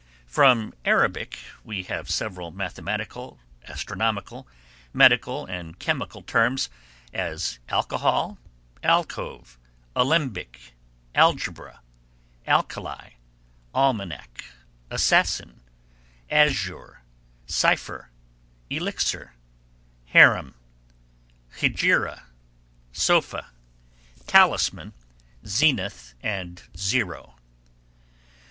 From 0.25 0.73
Arabic 0.83 1.37
we 1.63 1.83
have 1.83 2.09
several 2.09 2.49
mathematical, 2.49 3.37
astronomical, 3.67 4.47
medical 4.93 5.45
and 5.45 5.77
chemical 5.77 6.23
terms 6.23 6.71
as 7.13 7.59
alcohol, 7.69 8.39
alcove, 8.81 9.59
alembic, 9.95 10.73
algebra, 11.13 11.81
alkali, 12.47 13.11
almanac, 13.75 14.43
assassin, 14.89 15.61
azure, 16.31 17.03
cipher, 17.45 18.09
elixir, 18.71 19.35
harem, 20.07 20.55
hegira, 21.59 22.23
sofa, 22.91 23.51
talisman, 24.25 24.93
zenith 25.45 26.15
and 26.23 26.63
zero. 26.75 27.35